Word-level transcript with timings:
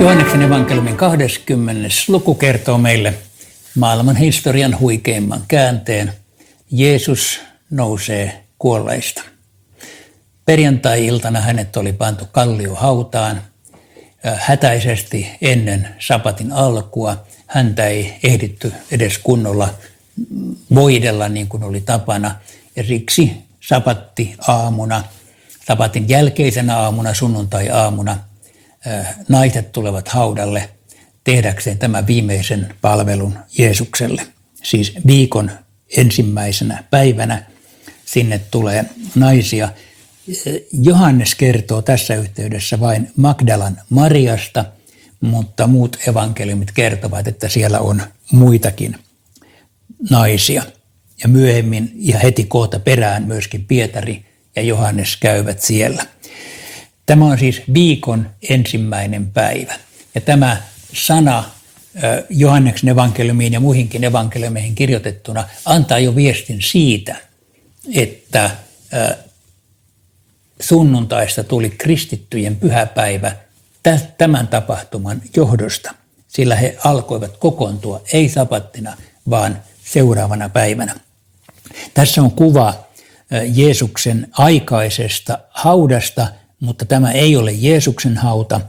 Johanneksen 0.00 0.42
evankeliumin 0.42 0.96
20. 0.96 1.88
luku 2.08 2.34
kertoo 2.34 2.78
meille 2.78 3.14
maailman 3.74 4.16
historian 4.16 4.80
huikeimman 4.80 5.42
käänteen. 5.48 6.12
Jeesus 6.70 7.40
nousee 7.70 8.44
kuolleista. 8.58 9.22
Perjantai-iltana 10.44 11.40
hänet 11.40 11.76
oli 11.76 11.92
pantu 11.92 12.24
kalliohautaan 12.32 13.42
hätäisesti 14.36 15.30
ennen 15.42 15.88
sapatin 15.98 16.52
alkua. 16.52 17.16
Häntä 17.46 17.86
ei 17.86 18.18
ehditty 18.22 18.72
edes 18.90 19.18
kunnolla 19.18 19.68
voidella 20.74 21.28
niin 21.28 21.48
kuin 21.48 21.62
oli 21.62 21.80
tapana 21.80 22.34
ja 22.76 22.84
siksi 22.84 23.32
sapatti 23.60 24.34
aamuna, 24.48 25.04
sapatin 25.66 26.08
jälkeisenä 26.08 26.78
aamuna, 26.78 27.14
sunnuntai-aamuna– 27.14 28.18
naiset 29.28 29.72
tulevat 29.72 30.08
haudalle 30.08 30.68
tehdäkseen 31.24 31.78
tämän 31.78 32.06
viimeisen 32.06 32.74
palvelun 32.80 33.38
Jeesukselle. 33.58 34.26
Siis 34.62 34.92
viikon 35.06 35.50
ensimmäisenä 35.96 36.84
päivänä 36.90 37.46
sinne 38.04 38.40
tulee 38.50 38.84
naisia. 39.14 39.68
Johannes 40.72 41.34
kertoo 41.34 41.82
tässä 41.82 42.14
yhteydessä 42.14 42.80
vain 42.80 43.10
Magdalan 43.16 43.80
Mariasta, 43.90 44.64
mutta 45.20 45.66
muut 45.66 45.96
evankeliumit 46.08 46.72
kertovat, 46.72 47.28
että 47.28 47.48
siellä 47.48 47.80
on 47.80 48.02
muitakin 48.32 48.96
naisia. 50.10 50.62
Ja 51.22 51.28
myöhemmin 51.28 51.92
ja 51.94 52.18
heti 52.18 52.44
kohta 52.44 52.78
perään 52.78 53.22
myöskin 53.22 53.64
Pietari 53.64 54.24
ja 54.56 54.62
Johannes 54.62 55.16
käyvät 55.16 55.60
siellä– 55.60 56.06
Tämä 57.08 57.24
on 57.24 57.38
siis 57.38 57.62
viikon 57.74 58.30
ensimmäinen 58.48 59.30
päivä. 59.32 59.74
Ja 60.14 60.20
tämä 60.20 60.56
sana 60.92 61.44
Johanneksen 62.30 62.88
evankeliumiin 62.88 63.52
ja 63.52 63.60
muihinkin 63.60 64.04
evankeliumeihin 64.04 64.74
kirjoitettuna 64.74 65.48
antaa 65.64 65.98
jo 65.98 66.16
viestin 66.16 66.62
siitä, 66.62 67.16
että 67.94 68.50
sunnuntaista 70.60 71.44
tuli 71.44 71.70
kristittyjen 71.70 72.56
pyhäpäivä 72.56 73.36
tämän 74.18 74.48
tapahtuman 74.48 75.22
johdosta, 75.36 75.94
sillä 76.28 76.56
he 76.56 76.76
alkoivat 76.84 77.36
kokoontua 77.36 78.02
ei 78.12 78.28
sapattina, 78.28 78.96
vaan 79.30 79.62
seuraavana 79.84 80.48
päivänä. 80.48 80.94
Tässä 81.94 82.22
on 82.22 82.30
kuva 82.30 82.88
Jeesuksen 83.54 84.28
aikaisesta 84.32 85.38
haudasta– 85.50 86.28
mutta 86.60 86.84
tämä 86.84 87.12
ei 87.12 87.36
ole 87.36 87.52
Jeesuksen 87.52 88.16
hauta, 88.16 88.60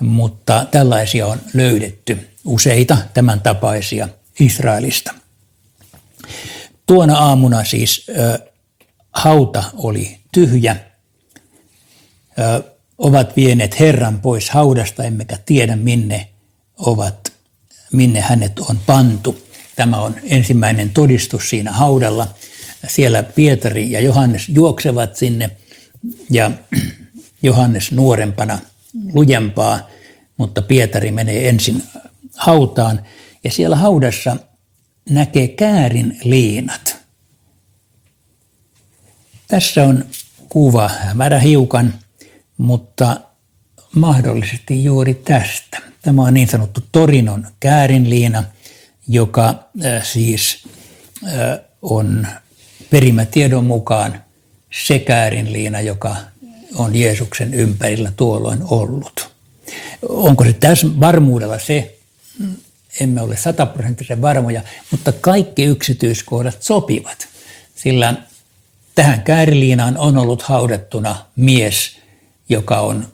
mutta 0.00 0.66
tällaisia 0.70 1.26
on 1.26 1.40
löydetty 1.54 2.28
useita 2.44 2.96
tämän 3.14 3.40
tapaisia 3.40 4.08
Israelista. 4.40 5.14
Tuona 6.86 7.16
aamuna 7.16 7.64
siis 7.64 8.06
ö, 8.08 8.38
hauta 9.12 9.64
oli 9.76 10.18
tyhjä. 10.32 10.76
Ö, 12.38 12.62
ovat 12.98 13.36
vieneet 13.36 13.80
Herran 13.80 14.20
pois 14.20 14.50
haudasta, 14.50 15.04
emmekä 15.04 15.38
tiedä 15.46 15.76
minne 15.76 16.28
ovat, 16.78 17.32
minne 17.92 18.20
hänet 18.20 18.58
on 18.58 18.78
pantu. 18.86 19.48
Tämä 19.76 19.96
on 19.96 20.14
ensimmäinen 20.22 20.90
todistus 20.90 21.50
siinä 21.50 21.72
haudalla. 21.72 22.28
Siellä 22.88 23.22
Pietari 23.22 23.90
ja 23.90 24.00
Johannes 24.00 24.48
juoksevat 24.48 25.16
sinne 25.16 25.50
ja 26.30 26.50
Johannes 27.42 27.92
nuorempana 27.92 28.58
lujempaa, 29.12 29.88
mutta 30.36 30.62
Pietari 30.62 31.10
menee 31.10 31.48
ensin 31.48 31.82
hautaan 32.36 33.02
ja 33.44 33.50
siellä 33.50 33.76
haudassa 33.76 34.36
näkee 35.10 35.48
käärin 35.48 36.18
liinat. 36.24 36.96
Tässä 39.48 39.84
on 39.84 40.04
kuva 40.48 40.88
hämärä 40.88 41.38
hiukan, 41.38 41.94
mutta 42.56 43.20
mahdollisesti 43.94 44.84
juuri 44.84 45.14
tästä. 45.14 45.78
Tämä 46.02 46.22
on 46.22 46.34
niin 46.34 46.48
sanottu 46.48 46.80
Torinon 46.92 47.46
käärinliina, 47.60 48.44
joka 49.08 49.48
äh, 49.84 50.04
siis 50.04 50.64
äh, 51.24 51.58
on 51.82 52.26
perimätiedon 52.90 53.64
mukaan 53.64 54.22
se 54.86 54.98
käärinliina, 54.98 55.80
joka 55.80 56.16
on 56.74 56.96
Jeesuksen 56.96 57.54
ympärillä 57.54 58.12
tuolloin 58.16 58.58
ollut. 58.70 59.30
Onko 60.08 60.44
se 60.44 60.52
tässä 60.52 60.86
varmuudella 61.00 61.58
se, 61.58 61.98
emme 63.00 63.22
ole 63.22 63.36
sataprosenttisen 63.36 64.22
varmoja, 64.22 64.62
mutta 64.90 65.12
kaikki 65.12 65.64
yksityiskohdat 65.64 66.62
sopivat, 66.62 67.28
sillä 67.74 68.14
tähän 68.94 69.22
kääriliinaan 69.22 69.98
on 69.98 70.18
ollut 70.18 70.42
haudattuna 70.42 71.26
mies, 71.36 71.98
joka 72.48 72.80
on 72.80 73.08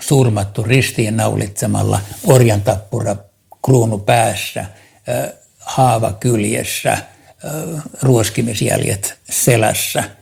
surmattu 0.00 0.62
ristiin 0.62 1.16
naulitsemalla 1.16 2.00
orjantappura 2.24 3.16
kruunu 3.64 3.98
päässä, 3.98 4.64
haava 5.58 6.12
kyljessä, 6.12 6.98
ruoskimisjäljet 8.02 9.18
selässä– 9.30 10.04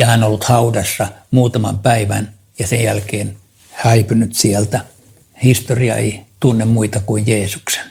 ja 0.00 0.06
hän 0.06 0.22
on 0.22 0.26
ollut 0.26 0.44
haudassa 0.44 1.08
muutaman 1.30 1.78
päivän 1.78 2.34
ja 2.58 2.66
sen 2.66 2.82
jälkeen 2.82 3.36
häipynyt 3.70 4.34
sieltä. 4.34 4.80
Historia 5.42 5.96
ei 5.96 6.20
tunne 6.40 6.64
muita 6.64 7.00
kuin 7.00 7.24
Jeesuksen. 7.26 7.84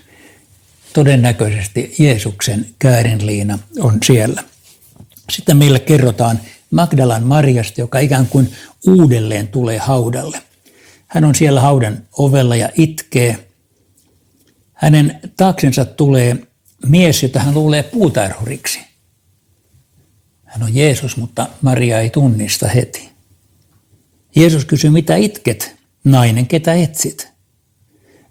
Todennäköisesti 0.93 1.95
Jeesuksen 1.99 2.65
käärinliina 2.79 3.59
on 3.79 3.97
siellä. 4.05 4.43
Sitten 5.31 5.57
meille 5.57 5.79
kerrotaan 5.79 6.39
Magdalan 6.71 7.23
Mariasta, 7.23 7.81
joka 7.81 7.99
ikään 7.99 8.27
kuin 8.27 8.53
uudelleen 8.87 9.47
tulee 9.47 9.77
haudalle. 9.77 10.41
Hän 11.07 11.25
on 11.25 11.35
siellä 11.35 11.61
haudan 11.61 12.03
ovella 12.17 12.55
ja 12.55 12.69
itkee. 12.77 13.47
Hänen 14.73 15.19
taaksensa 15.37 15.85
tulee 15.85 16.37
mies, 16.87 17.23
jota 17.23 17.39
hän 17.39 17.53
luulee 17.53 17.83
puutarhuriksi. 17.83 18.88
Hän 20.49 20.63
on 20.63 20.75
Jeesus, 20.75 21.17
mutta 21.17 21.47
Maria 21.61 21.99
ei 21.99 22.09
tunnista 22.09 22.67
heti. 22.67 23.09
Jeesus 24.35 24.65
kysyy, 24.65 24.89
mitä 24.89 25.15
itket, 25.15 25.75
nainen, 26.03 26.47
ketä 26.47 26.73
etsit? 26.73 27.27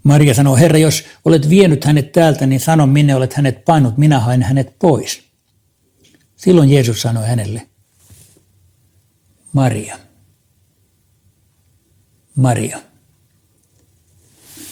Maria 0.03 0.35
sanoo, 0.35 0.57
Herra, 0.57 0.79
jos 0.79 1.05
olet 1.25 1.49
vienyt 1.49 1.85
hänet 1.85 2.13
täältä, 2.13 2.47
niin 2.47 2.61
sano, 2.61 2.87
minne 2.87 3.15
olet 3.15 3.35
hänet 3.35 3.65
painut, 3.65 3.97
minä 3.97 4.21
hain 4.21 4.43
hänet 4.43 4.79
pois. 4.79 5.23
Silloin 6.37 6.71
Jeesus 6.71 7.03
sanoi 7.03 7.27
hänelle, 7.27 7.69
Maria. 9.53 9.99
Maria. 12.35 12.79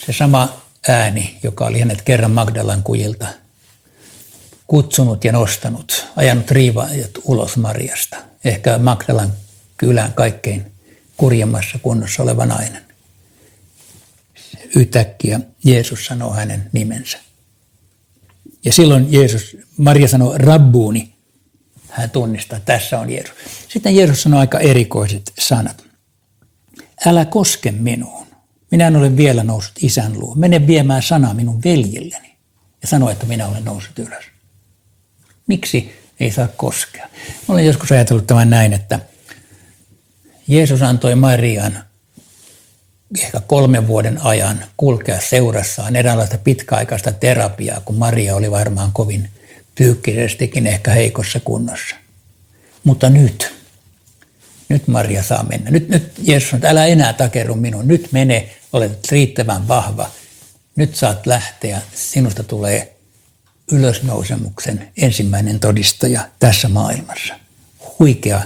Se 0.07 0.13
sama 0.13 0.63
ääni, 0.89 1.39
joka 1.43 1.67
oli 1.67 1.81
hänet 1.81 2.03
kerran 2.03 2.31
Magdalan 2.31 2.83
kujilta 2.83 3.46
kutsunut 4.67 5.25
ja 5.25 5.33
nostanut, 5.33 6.07
ajanut 6.17 6.51
riivaajat 6.51 7.11
ulos 7.25 7.57
Mariasta. 7.57 8.17
Ehkä 8.45 8.79
Magdalan 8.79 9.33
kylän 9.77 10.13
kaikkein 10.13 10.73
kurjemmassa 11.17 11.79
kunnossa 11.79 12.23
oleva 12.23 12.47
nainen. 12.47 12.83
Yhtäkkiä 14.77 15.41
Jeesus 15.65 16.07
sanoo 16.07 16.33
hänen 16.33 16.71
nimensä. 16.73 17.19
Ja 18.65 18.73
silloin 18.73 19.13
Jeesus, 19.13 19.57
Maria 19.77 20.09
sanoo 20.09 20.39
rabbuuni, 20.39 21.15
hän 21.89 22.11
tunnistaa, 22.11 22.61
tässä 22.61 23.01
on 23.01 23.11
Jeesus. 23.11 23.35
Sitten 23.69 23.97
Jeesus 23.97 24.23
sanoo 24.23 24.41
aika 24.41 24.59
erikoiset 24.59 25.33
sanat. 25.39 25.85
Älä 27.07 27.25
koske 27.25 27.73
minuun. 27.73 28.27
Minä 28.71 28.87
en 28.87 28.97
ole 28.97 29.17
vielä 29.17 29.43
noussut 29.43 29.75
isän 29.83 30.21
luo. 30.21 30.35
Mene 30.35 30.67
viemään 30.67 31.03
sanaa 31.03 31.35
minun 31.35 31.63
veljilleni 31.65 32.37
ja 32.83 32.89
sano, 32.89 33.11
että 33.11 33.27
minä 33.27 33.47
olen 33.47 33.65
noussut 33.65 33.99
ylös. 33.99 34.25
Miksi 35.47 35.95
ei 36.21 36.31
saa 36.31 36.49
koskea? 36.49 37.09
Olen 37.49 37.67
joskus 37.67 37.93
ajatellut 37.93 38.27
tämän 38.27 38.51
näin, 38.51 38.73
että 38.73 38.99
Jeesus 40.49 40.83
antoi 40.83 41.15
Marian 41.15 41.85
ehkä 43.19 43.41
kolmen 43.41 43.87
vuoden 43.87 44.23
ajan 44.23 44.65
kulkea 44.77 45.21
seurassaan 45.21 45.97
eräänlaista 45.97 46.39
pitkäaikaista 46.39 47.13
terapiaa, 47.13 47.81
kun 47.81 47.97
Maria 47.97 48.37
oli 48.37 48.51
varmaan 48.51 48.93
kovin 48.93 49.29
psyykkisestikin 49.75 50.67
ehkä 50.67 50.91
heikossa 50.91 51.41
kunnossa. 51.41 51.97
Mutta 52.85 53.11
nyt, 53.11 53.55
nyt 54.69 54.89
Maria 54.89 55.23
saa 55.23 55.43
mennä. 55.43 55.71
Nyt, 55.71 55.89
nyt 55.89 56.13
Jeesus 56.23 56.51
sanoo, 56.51 56.71
älä 56.71 56.87
enää 56.87 57.13
takerru 57.13 57.55
minun. 57.55 57.89
Nyt 57.89 58.13
mene, 58.13 58.51
olet 58.73 59.09
riittävän 59.11 59.69
vahva. 59.69 60.11
Nyt 60.77 60.97
saat 60.97 61.27
lähteä, 61.27 61.81
sinusta 61.95 62.43
tulee 62.43 62.96
ylösnousemuksen 63.73 64.89
ensimmäinen 64.97 65.61
todistaja 65.61 66.21
tässä 66.39 66.69
maailmassa. 66.69 67.35
Huikea 67.99 68.43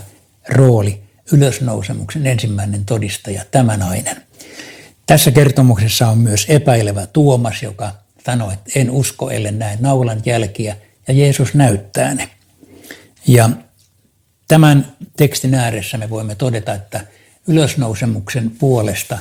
rooli, 0.48 1.02
ylösnousemuksen 1.32 2.26
ensimmäinen 2.26 2.84
todistaja, 2.84 3.44
tämä 3.50 3.76
nainen. 3.76 4.16
Tässä 5.06 5.30
kertomuksessa 5.30 6.08
on 6.08 6.18
myös 6.18 6.46
epäilevä 6.48 7.06
Tuomas, 7.06 7.62
joka 7.62 7.92
sanoi, 8.26 8.52
että 8.52 8.70
en 8.74 8.90
usko, 8.90 9.30
ellen 9.30 9.58
näe 9.58 9.76
naulan 9.80 10.22
jälkiä, 10.26 10.76
ja 11.08 11.14
Jeesus 11.14 11.54
näyttää 11.54 12.14
ne. 12.14 12.30
Ja 13.26 13.50
tämän 14.48 14.96
tekstin 15.16 15.54
ääressä 15.54 15.98
me 15.98 16.10
voimme 16.10 16.34
todeta, 16.34 16.74
että 16.74 17.06
ylösnousemuksen 17.46 18.50
puolesta 18.50 19.18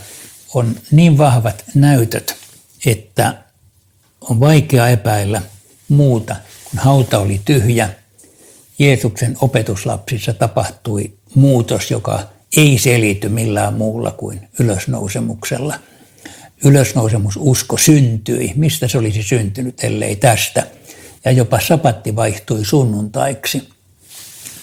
on 0.53 0.75
niin 0.91 1.17
vahvat 1.17 1.63
näytöt, 1.75 2.35
että 2.85 3.35
on 4.21 4.39
vaikea 4.39 4.87
epäillä 4.87 5.41
muuta, 5.89 6.35
kun 6.69 6.79
hauta 6.79 7.19
oli 7.19 7.41
tyhjä. 7.45 7.89
Jeesuksen 8.79 9.37
opetuslapsissa 9.41 10.33
tapahtui 10.33 11.13
muutos, 11.35 11.91
joka 11.91 12.19
ei 12.57 12.77
selity 12.77 13.29
millään 13.29 13.73
muulla 13.73 14.11
kuin 14.11 14.49
ylösnousemuksella. 14.59 15.75
Ylösnousemususko 16.65 17.77
syntyi. 17.77 18.53
Mistä 18.55 18.87
se 18.87 18.97
olisi 18.97 19.23
syntynyt, 19.23 19.83
ellei 19.83 20.15
tästä? 20.15 20.67
Ja 21.25 21.31
jopa 21.31 21.59
sapatti 21.59 22.15
vaihtui 22.15 22.65
sunnuntaiksi 22.65 23.69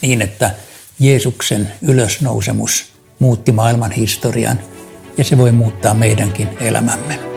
niin, 0.03 0.23
että 0.23 0.55
Jeesuksen 0.99 1.73
ylösnousemus 1.83 2.85
muutti 3.19 3.53
maailman 3.53 3.93
historian 3.93 4.61
ja 5.19 5.25
se 5.25 5.39
voi 5.39 5.53
muuttaa 5.53 5.95
meidänkin 5.95 6.49
elämämme. 6.61 7.36